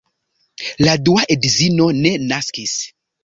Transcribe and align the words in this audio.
La 0.85 0.95
dua 1.09 1.27
edzino 1.37 1.91
ne 2.01 2.15
naskis. 2.33 2.77